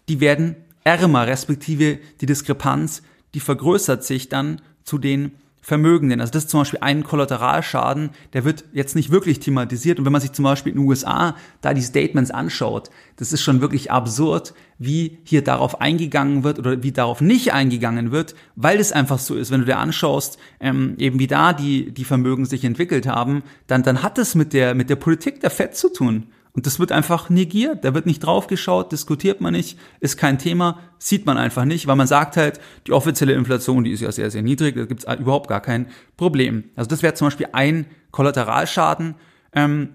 [0.07, 3.01] die werden ärmer, respektive die Diskrepanz,
[3.33, 5.31] die vergrößert sich dann zu den
[5.69, 6.19] Vermögenden.
[6.19, 9.99] Also das ist zum Beispiel ein Kollateralschaden, der wird jetzt nicht wirklich thematisiert.
[9.99, 13.41] Und wenn man sich zum Beispiel in den USA da die Statements anschaut, das ist
[13.41, 18.79] schon wirklich absurd, wie hier darauf eingegangen wird oder wie darauf nicht eingegangen wird, weil
[18.79, 19.51] es einfach so ist.
[19.51, 23.83] Wenn du dir anschaust, ähm, eben wie da die, die Vermögen sich entwickelt haben, dann,
[23.83, 26.25] dann hat es mit der, mit der Politik der FED zu tun.
[26.59, 30.77] Und das wird einfach negiert, da wird nicht draufgeschaut, diskutiert man nicht, ist kein Thema,
[30.97, 34.29] sieht man einfach nicht, weil man sagt halt, die offizielle Inflation, die ist ja sehr,
[34.29, 36.65] sehr niedrig, da gibt es überhaupt gar kein Problem.
[36.75, 39.15] Also das wäre zum Beispiel ein Kollateralschaden,
[39.53, 39.91] ähm,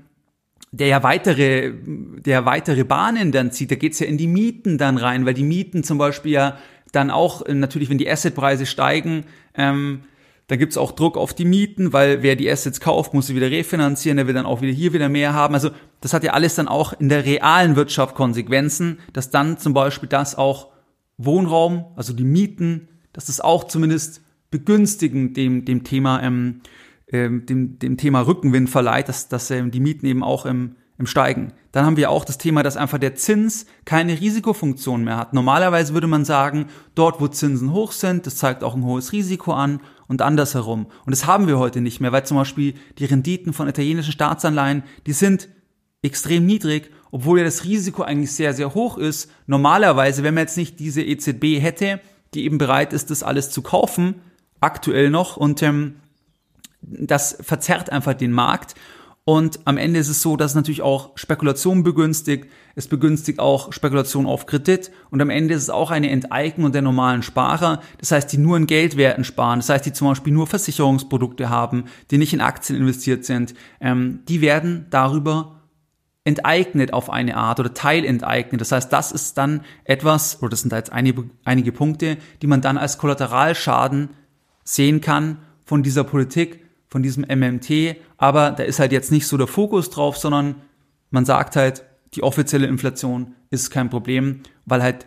[0.72, 4.96] der ja weitere, der weitere Bahnen dann zieht, da geht's ja in die Mieten dann
[4.96, 6.57] rein, weil die Mieten zum Beispiel ja
[6.92, 9.24] dann auch, natürlich, wenn die Assetpreise steigen,
[9.55, 10.05] ähm,
[10.46, 13.50] da gibt's auch Druck auf die Mieten, weil wer die Assets kauft, muss sie wieder
[13.50, 15.54] refinanzieren, der will dann auch wieder hier wieder mehr haben.
[15.54, 19.72] Also das hat ja alles dann auch in der realen Wirtschaft Konsequenzen, dass dann zum
[19.72, 20.72] Beispiel das auch
[21.16, 26.61] Wohnraum, also die Mieten, dass das auch zumindest begünstigen dem, dem Thema, ähm,
[27.11, 31.07] ähm, dem, dem Thema Rückenwind verleiht, dass, dass ähm, die Mieten eben auch im, im
[31.07, 31.52] Steigen.
[31.72, 35.33] Dann haben wir auch das Thema, dass einfach der Zins keine Risikofunktion mehr hat.
[35.33, 39.52] Normalerweise würde man sagen, dort wo Zinsen hoch sind, das zeigt auch ein hohes Risiko
[39.52, 40.87] an und andersherum.
[41.04, 44.85] Und das haben wir heute nicht mehr, weil zum Beispiel die Renditen von italienischen Staatsanleihen,
[45.07, 45.48] die sind
[46.02, 49.30] extrem niedrig, obwohl ja das Risiko eigentlich sehr, sehr hoch ist.
[49.46, 52.00] Normalerweise, wenn man jetzt nicht diese EZB hätte,
[52.35, 54.16] die eben bereit ist, das alles zu kaufen,
[54.61, 55.96] aktuell noch, und ähm,
[56.83, 58.74] das verzerrt einfach den Markt.
[59.27, 62.51] Und am Ende ist es so, dass es natürlich auch Spekulation begünstigt.
[62.75, 64.91] Es begünstigt auch Spekulation auf Kredit.
[65.11, 67.81] Und am Ende ist es auch eine Enteignung der normalen Sparer.
[67.99, 69.61] Das heißt, die nur in Geldwerten sparen.
[69.61, 73.55] Das heißt, die zum Beispiel nur Versicherungsprodukte haben, die nicht in Aktien investiert sind.
[73.81, 75.63] Ähm, die werden darüber
[76.25, 78.61] enteignet auf eine Art oder teilenteignet.
[78.61, 82.47] Das heißt, das ist dann etwas, oder das sind da jetzt einige, einige Punkte, die
[82.47, 84.11] man dann als Kollateralschaden
[84.65, 86.63] sehen kann von dieser Politik,
[86.94, 90.54] von diesem MMT, aber da ist halt jetzt nicht so der Fokus drauf, sondern
[91.11, 91.83] man sagt halt,
[92.14, 95.07] die offizielle Inflation ist kein Problem, weil halt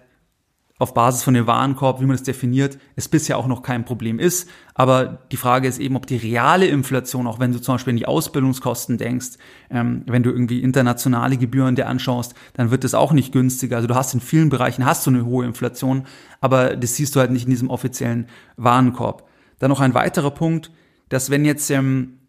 [0.80, 4.19] auf Basis von dem Warenkorb, wie man es definiert, es bisher auch noch kein Problem
[4.19, 4.50] ist.
[4.73, 7.97] Aber die Frage ist eben, ob die reale Inflation, auch wenn du zum Beispiel in
[7.97, 9.38] die Ausbildungskosten denkst,
[9.69, 13.78] ähm, wenn du irgendwie internationale Gebühren dir anschaust, dann wird es auch nicht günstiger.
[13.78, 16.06] Also du hast in vielen Bereichen hast du eine hohe Inflation,
[16.41, 19.26] aber das siehst du halt nicht in diesem offiziellen Warenkorb.
[19.60, 20.69] Dann noch ein weiterer Punkt,
[21.10, 22.20] dass wenn jetzt ähm,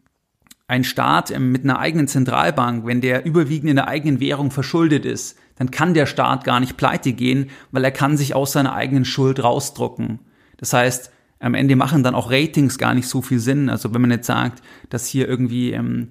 [0.66, 5.04] ein Staat ähm, mit einer eigenen Zentralbank, wenn der überwiegend in der eigenen Währung verschuldet
[5.04, 8.74] ist, dann kann der Staat gar nicht pleite gehen, weil er kann sich aus seiner
[8.74, 10.20] eigenen Schuld rausdrucken.
[10.58, 11.10] Das heißt,
[11.40, 13.70] am Ende machen dann auch Ratings gar nicht so viel Sinn.
[13.70, 16.08] Also wenn man jetzt sagt, dass hier irgendwie ähm,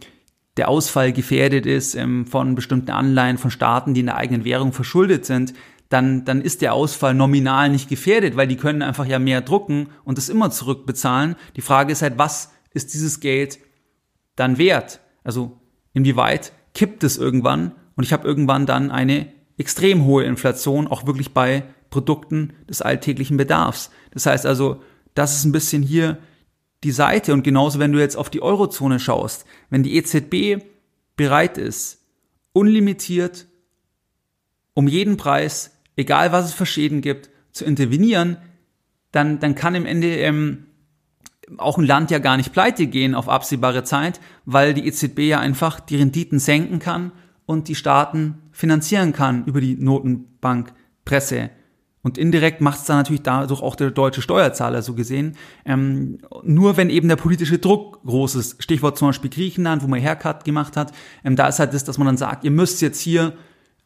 [0.58, 4.74] der Ausfall gefährdet ist ähm, von bestimmten Anleihen von Staaten, die in der eigenen Währung
[4.74, 5.54] verschuldet sind,
[5.90, 9.88] dann, dann ist der Ausfall nominal nicht gefährdet, weil die können einfach ja mehr drucken
[10.04, 11.36] und es immer zurückbezahlen.
[11.56, 13.60] Die Frage ist halt, was ist dieses Geld
[14.38, 15.02] dann wert?
[15.24, 15.60] Also
[15.94, 21.34] inwieweit kippt es irgendwann und ich habe irgendwann dann eine extrem hohe Inflation, auch wirklich
[21.34, 23.90] bei Produkten des alltäglichen Bedarfs.
[24.12, 24.82] Das heißt also,
[25.14, 26.20] das ist ein bisschen hier
[26.84, 30.64] die Seite und genauso wenn du jetzt auf die Eurozone schaust, wenn die EZB
[31.16, 32.06] bereit ist,
[32.54, 33.48] unlimitiert
[34.78, 38.38] um jeden Preis, egal was es für Schäden gibt, zu intervenieren,
[39.12, 40.68] dann, dann kann im Ende ähm,
[41.58, 45.40] auch ein Land ja gar nicht pleite gehen auf absehbare Zeit, weil die EZB ja
[45.40, 47.12] einfach die Renditen senken kann
[47.46, 51.50] und die Staaten finanzieren kann über die Notenbankpresse.
[52.04, 55.36] Und indirekt macht es dann natürlich dadurch auch der deutsche Steuerzahler so gesehen.
[55.66, 60.02] Ähm, nur wenn eben der politische Druck groß ist, Stichwort zum Beispiel Griechenland, wo man
[60.02, 63.02] Haircut gemacht hat, ähm, da ist halt das, dass man dann sagt, ihr müsst jetzt
[63.02, 63.34] hier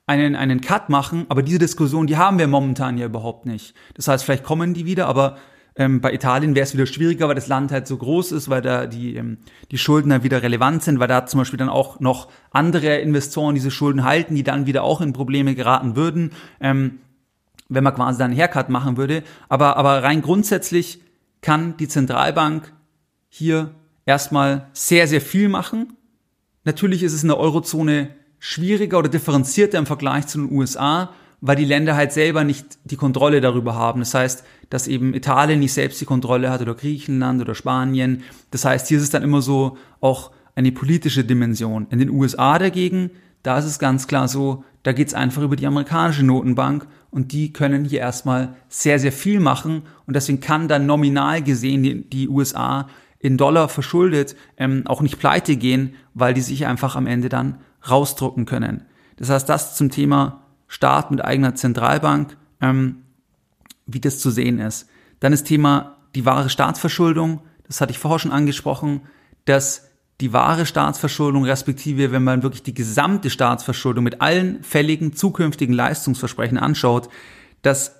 [0.06, 3.74] einen, einen Cut machen, aber diese Diskussion, die haben wir momentan ja überhaupt nicht.
[3.96, 5.38] Das heißt, vielleicht kommen die wieder, aber
[5.76, 8.62] ähm, bei Italien wäre es wieder schwieriger, weil das Land halt so groß ist, weil
[8.62, 9.38] da die, ähm,
[9.72, 13.56] die Schulden dann wieder relevant sind, weil da zum Beispiel dann auch noch andere Investoren
[13.56, 17.00] diese Schulden halten, die dann wieder auch in Probleme geraten würden, ähm,
[17.70, 19.24] wenn man quasi dann einen Haircut machen würde.
[19.48, 21.02] Aber, aber rein grundsätzlich
[21.42, 22.74] kann die Zentralbank
[23.30, 23.72] hier
[24.06, 25.94] erstmal sehr, sehr viel machen.
[26.66, 31.56] Natürlich ist es in der Eurozone schwieriger oder differenzierter im Vergleich zu den USA, weil
[31.56, 34.00] die Länder halt selber nicht die Kontrolle darüber haben.
[34.00, 38.24] Das heißt, dass eben Italien nicht selbst die Kontrolle hat oder Griechenland oder Spanien.
[38.52, 41.88] Das heißt, hier ist es dann immer so auch eine politische Dimension.
[41.90, 43.10] In den USA dagegen,
[43.42, 47.32] da ist es ganz klar so, da geht es einfach über die amerikanische Notenbank und
[47.32, 52.10] die können hier erstmal sehr, sehr viel machen und deswegen kann dann nominal gesehen die,
[52.10, 52.88] die USA
[53.20, 57.58] in Dollar verschuldet ähm, auch nicht pleite gehen, weil die sich einfach am Ende dann
[57.88, 58.86] rausdrucken können.
[59.18, 63.04] Das heißt, das zum Thema Staat mit eigener Zentralbank, ähm,
[63.86, 64.88] wie das zu sehen ist.
[65.20, 69.02] Dann das Thema die wahre Staatsverschuldung, das hatte ich vorher schon angesprochen,
[69.44, 69.90] dass
[70.22, 76.58] die wahre Staatsverschuldung, respektive wenn man wirklich die gesamte Staatsverschuldung mit allen fälligen zukünftigen Leistungsversprechen
[76.58, 77.10] anschaut,
[77.64, 77.98] dass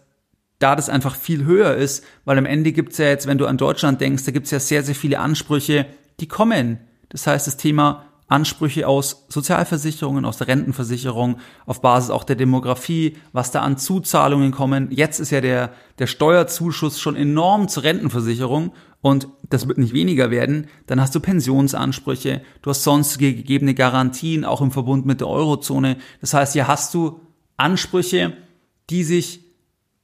[0.60, 3.58] da das einfach viel höher ist, weil am Ende gibt's ja jetzt, wenn du an
[3.58, 5.88] Deutschland denkst, da gibt's ja sehr, sehr viele Ansprüche,
[6.22, 6.78] die kommen.
[7.10, 13.18] Das heißt, das Thema Ansprüche aus Sozialversicherungen, aus der Rentenversicherung, auf Basis auch der Demografie,
[13.34, 14.90] was da an Zuzahlungen kommen.
[14.92, 20.32] Jetzt ist ja der, der Steuerzuschuss schon enorm zur Rentenversicherung und das wird nicht weniger
[20.32, 20.68] werden.
[20.88, 25.98] Dann hast du Pensionsansprüche, du hast sonstige gegebene Garantien, auch im Verbund mit der Eurozone.
[26.22, 27.20] Das heißt, hier hast du
[27.58, 28.34] Ansprüche,
[28.90, 29.42] die sich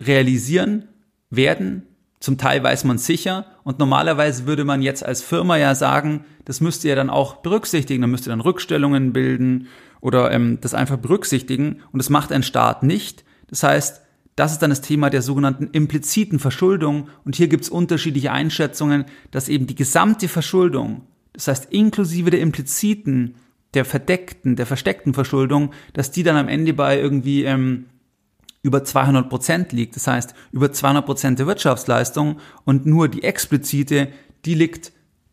[0.01, 0.89] realisieren
[1.29, 1.83] werden.
[2.19, 6.61] Zum Teil weiß man sicher und normalerweise würde man jetzt als Firma ja sagen, das
[6.61, 9.67] müsst ihr dann auch berücksichtigen, dann müsst ihr dann Rückstellungen bilden
[9.99, 11.81] oder ähm, das einfach berücksichtigen.
[11.91, 13.25] Und das macht ein Staat nicht.
[13.49, 14.03] Das heißt,
[14.37, 17.09] das ist dann das Thema der sogenannten impliziten Verschuldung.
[17.25, 21.01] Und hier gibt es unterschiedliche Einschätzungen, dass eben die gesamte Verschuldung,
[21.33, 23.35] das heißt inklusive der impliziten,
[23.73, 27.87] der verdeckten, der versteckten Verschuldung, dass die dann am Ende bei irgendwie ähm,
[28.63, 29.95] über 200 Prozent liegt.
[29.95, 34.09] Das heißt, über 200 Prozent der Wirtschaftsleistung und nur die explizite,
[34.45, 34.91] die liegt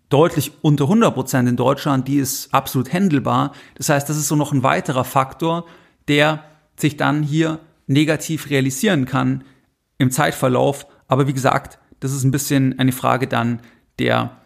[0.09, 3.53] deutlich unter 100 Prozent in Deutschland, die ist absolut händelbar.
[3.75, 5.67] Das heißt, das ist so noch ein weiterer Faktor,
[6.09, 6.45] der
[6.77, 9.45] sich dann hier negativ realisieren kann
[9.99, 10.87] im Zeitverlauf.
[11.09, 13.61] Aber wie gesagt, das ist ein bisschen eine Frage dann
[13.99, 14.39] der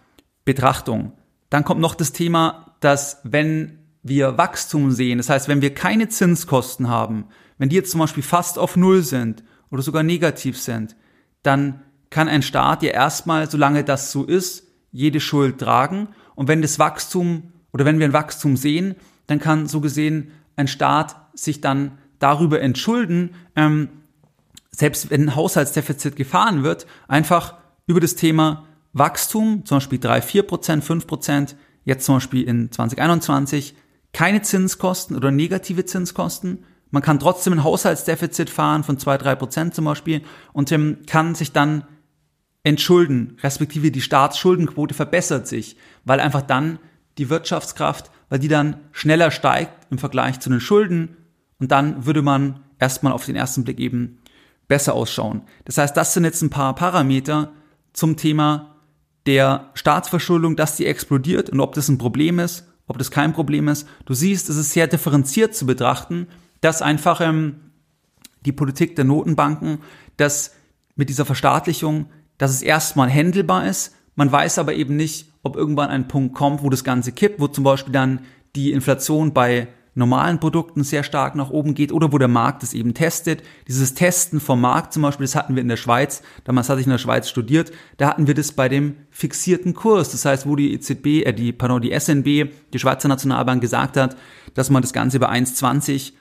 [0.44, 1.12] Betrachtung.
[1.50, 6.08] Dann kommt noch das Thema, dass wenn wir Wachstum sehen, das heißt, wenn wir keine
[6.08, 7.26] Zinskosten haben,
[7.59, 10.97] wenn die jetzt zum Beispiel fast auf Null sind oder sogar negativ sind,
[11.42, 16.09] dann kann ein Staat ja erstmal, solange das so ist, jede Schuld tragen.
[16.35, 18.94] Und wenn das Wachstum oder wenn wir ein Wachstum sehen,
[19.27, 23.88] dann kann so gesehen ein Staat sich dann darüber entschulden, ähm,
[24.71, 27.55] selbst wenn ein Haushaltsdefizit gefahren wird, einfach
[27.87, 32.71] über das Thema Wachstum, zum Beispiel 3, 4 Prozent, 5 Prozent, jetzt zum Beispiel in
[32.71, 33.75] 2021,
[34.12, 36.64] keine Zinskosten oder negative Zinskosten.
[36.90, 40.22] Man kann trotzdem ein Haushaltsdefizit fahren von 2, 3 Prozent zum Beispiel
[40.53, 41.85] und ähm, kann sich dann
[42.62, 46.79] entschulden, respektive die Staatsschuldenquote verbessert sich, weil einfach dann
[47.18, 51.16] die Wirtschaftskraft, weil die dann schneller steigt im Vergleich zu den Schulden
[51.59, 54.18] und dann würde man erstmal auf den ersten Blick eben
[54.66, 55.42] besser ausschauen.
[55.64, 57.53] Das heißt, das sind jetzt ein paar Parameter
[57.92, 58.77] zum Thema
[59.27, 63.68] der Staatsverschuldung, dass die explodiert und ob das ein Problem ist, ob das kein Problem
[63.68, 63.87] ist.
[64.05, 66.29] Du siehst, es ist sehr differenziert zu betrachten,
[66.61, 67.73] dass einfach ähm,
[68.44, 69.79] die Politik der Notenbanken,
[70.16, 70.55] dass
[70.97, 72.07] mit dieser Verstaatlichung
[72.38, 73.94] dass es erstmal händelbar ist.
[74.14, 77.49] Man weiß aber eben nicht, ob irgendwann ein Punkt kommt, wo das Ganze kippt, wo
[77.49, 78.21] zum Beispiel dann
[78.57, 82.73] die Inflation bei normalen Produkten sehr stark nach oben geht oder wo der Markt es
[82.73, 83.42] eben testet.
[83.66, 86.87] Dieses Testen vom Markt zum Beispiel, das hatten wir in der Schweiz, damals hatte ich
[86.87, 90.11] in der Schweiz studiert, da hatten wir das bei dem fixierten Kurs.
[90.11, 94.16] Das heißt, wo die EZB, äh, die, pardon, die SNB, die Schweizer Nationalbank gesagt hat,
[94.55, 96.12] dass man das Ganze bei 1,20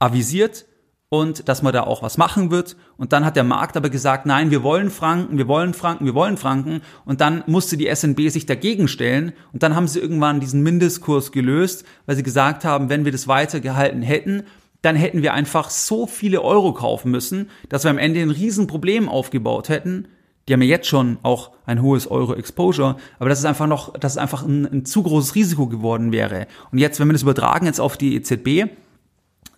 [0.00, 0.66] avisiert
[1.10, 2.76] und dass man da auch was machen wird.
[2.96, 6.14] Und dann hat der Markt aber gesagt, nein, wir wollen Franken, wir wollen Franken, wir
[6.14, 6.82] wollen Franken.
[7.04, 9.32] Und dann musste die SNB sich dagegen stellen.
[9.52, 13.28] Und dann haben sie irgendwann diesen Mindestkurs gelöst, weil sie gesagt haben, wenn wir das
[13.28, 14.44] weitergehalten hätten,
[14.82, 19.08] dann hätten wir einfach so viele Euro kaufen müssen, dass wir am Ende ein Riesenproblem
[19.08, 20.08] aufgebaut hätten.
[20.48, 24.12] Die haben ja jetzt schon auch ein hohes Euro-Exposure, aber das ist einfach noch, das
[24.12, 26.46] ist einfach ein, ein zu großes Risiko geworden wäre.
[26.72, 28.70] Und jetzt, wenn wir das übertragen jetzt auf die EZB,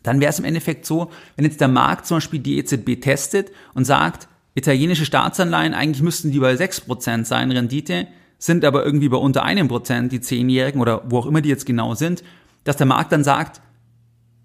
[0.03, 3.51] dann wäre es im Endeffekt so, wenn jetzt der Markt zum Beispiel die EZB testet
[3.75, 9.17] und sagt, italienische Staatsanleihen, eigentlich müssten die bei 6% sein, Rendite, sind aber irgendwie bei
[9.17, 12.25] unter einem Prozent, die Zehnjährigen oder wo auch immer die jetzt genau sind,
[12.65, 13.61] dass der Markt dann sagt,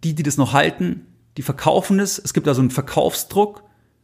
[0.04, 3.64] die, die das noch halten, die verkaufen es, es gibt also einen Verkaufsdruck,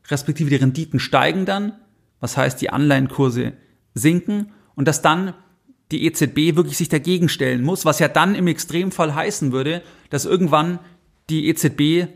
[0.10, 1.74] respektive die Renditen steigen dann,
[2.20, 3.54] was heißt, die Anleihenkurse
[3.94, 4.52] sinken.
[4.76, 5.34] Und dass dann
[5.92, 10.26] die EZB wirklich sich dagegen stellen muss, was ja dann im Extremfall heißen würde, dass
[10.26, 10.80] irgendwann
[11.30, 12.08] die EZB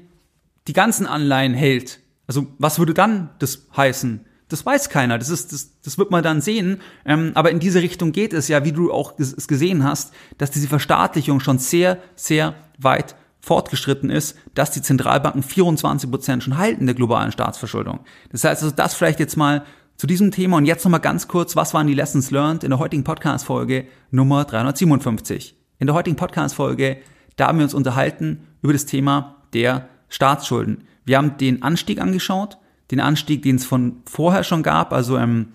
[0.67, 1.99] die ganzen Anleihen hält.
[2.27, 4.25] Also was würde dann das heißen?
[4.49, 5.17] das weiß keiner.
[5.17, 6.81] Das ist, das, das wird man dann sehen.
[7.05, 10.51] Ähm, aber in diese Richtung geht es ja, wie du auch es gesehen hast, dass
[10.51, 16.85] diese Verstaatlichung schon sehr, sehr weit fortgeschritten ist, dass die Zentralbanken 24 Prozent schon halten
[16.85, 17.99] der globalen Staatsverschuldung.
[18.31, 19.63] Das heißt also, das vielleicht jetzt mal
[19.95, 22.79] zu diesem Thema und jetzt nochmal ganz kurz, was waren die Lessons learned in der
[22.79, 25.55] heutigen Podcast-Folge Nummer 357?
[25.79, 26.97] In der heutigen Podcast-Folge,
[27.35, 30.83] da haben wir uns unterhalten über das Thema der Staatsschulden.
[31.05, 32.57] Wir haben den Anstieg angeschaut,
[32.91, 35.53] den Anstieg, den es von vorher schon gab, also ähm,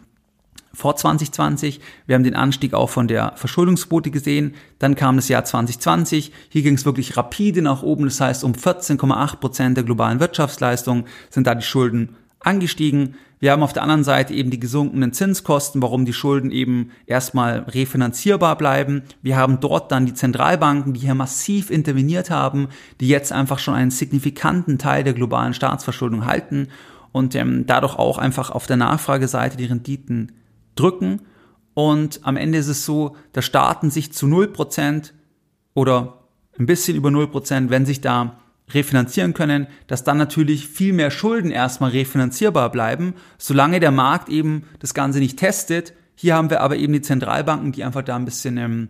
[0.75, 1.81] vor 2020.
[2.07, 4.55] Wir haben den Anstieg auch von der Verschuldungsquote gesehen.
[4.79, 6.33] Dann kam das Jahr 2020.
[6.49, 8.05] Hier ging es wirklich rapide nach oben.
[8.05, 13.15] Das heißt, um 14,8 Prozent der globalen Wirtschaftsleistung sind da die Schulden angestiegen.
[13.41, 17.61] Wir haben auf der anderen Seite eben die gesunkenen Zinskosten, warum die Schulden eben erstmal
[17.61, 19.03] refinanzierbar bleiben.
[19.21, 22.69] Wir haben dort dann die Zentralbanken, die hier massiv interveniert haben,
[23.01, 26.69] die jetzt einfach schon einen signifikanten Teil der globalen Staatsverschuldung halten
[27.11, 30.33] und ähm, dadurch auch einfach auf der Nachfrageseite die Renditen
[30.77, 31.23] drücken.
[31.75, 35.13] Und am Ende ist es so, da starten sich zu 0%
[35.75, 36.19] oder
[36.59, 38.39] ein bisschen über 0%, wenn sich da
[38.71, 44.65] refinanzieren können, dass dann natürlich viel mehr Schulden erstmal refinanzierbar bleiben, solange der Markt eben
[44.79, 45.95] das Ganze nicht testet.
[46.15, 48.89] Hier haben wir aber eben die Zentralbanken, die einfach da ein bisschen ähm,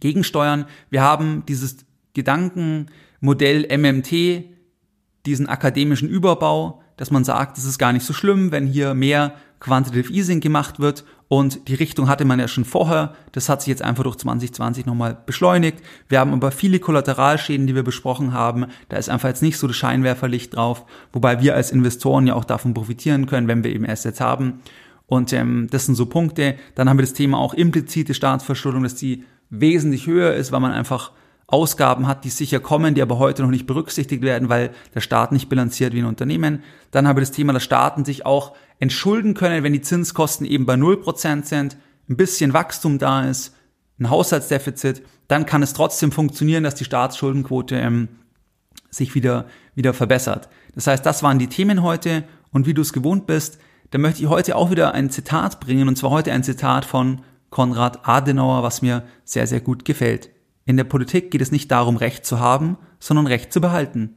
[0.00, 0.66] gegensteuern.
[0.90, 1.78] Wir haben dieses
[2.14, 4.44] Gedankenmodell MMT,
[5.26, 9.34] diesen akademischen Überbau, dass man sagt, es ist gar nicht so schlimm, wenn hier mehr
[9.58, 13.14] Quantitative Easing gemacht wird und die Richtung hatte man ja schon vorher.
[13.32, 15.78] Das hat sich jetzt einfach durch 2020 nochmal beschleunigt.
[16.08, 18.66] Wir haben aber viele Kollateralschäden, die wir besprochen haben.
[18.88, 22.44] Da ist einfach jetzt nicht so das Scheinwerferlicht drauf, wobei wir als Investoren ja auch
[22.44, 24.60] davon profitieren können, wenn wir eben Assets haben.
[25.06, 26.56] Und ähm, das sind so Punkte.
[26.74, 30.72] Dann haben wir das Thema auch implizite Staatsverschuldung, dass die wesentlich höher ist, weil man
[30.72, 31.12] einfach
[31.46, 35.30] Ausgaben hat, die sicher kommen, die aber heute noch nicht berücksichtigt werden, weil der Staat
[35.30, 36.62] nicht bilanziert wie ein Unternehmen.
[36.90, 40.66] Dann haben wir das Thema, dass Staaten sich auch entschulden können, wenn die Zinskosten eben
[40.66, 41.76] bei 0% sind,
[42.08, 43.54] ein bisschen Wachstum da ist,
[43.98, 48.08] ein Haushaltsdefizit, dann kann es trotzdem funktionieren, dass die Staatsschuldenquote ähm,
[48.90, 50.48] sich wieder, wieder verbessert.
[50.74, 53.58] Das heißt, das waren die Themen heute und wie du es gewohnt bist,
[53.90, 57.20] da möchte ich heute auch wieder ein Zitat bringen und zwar heute ein Zitat von
[57.50, 60.30] Konrad Adenauer, was mir sehr, sehr gut gefällt.
[60.64, 64.16] In der Politik geht es nicht darum, Recht zu haben, sondern Recht zu behalten.